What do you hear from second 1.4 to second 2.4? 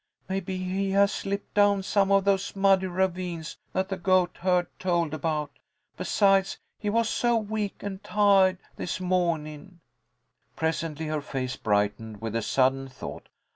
down some of